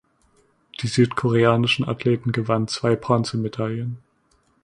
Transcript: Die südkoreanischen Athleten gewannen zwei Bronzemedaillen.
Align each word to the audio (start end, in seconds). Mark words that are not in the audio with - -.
Die 0.79 0.87
südkoreanischen 0.87 1.87
Athleten 1.87 2.31
gewannen 2.31 2.67
zwei 2.67 2.95
Bronzemedaillen. 2.95 3.99